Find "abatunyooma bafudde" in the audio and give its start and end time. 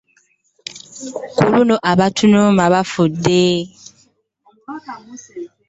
1.91-3.41